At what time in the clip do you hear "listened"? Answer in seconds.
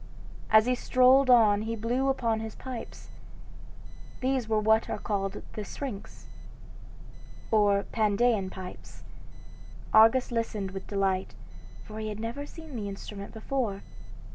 10.31-10.71